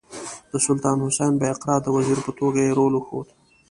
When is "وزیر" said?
1.95-2.19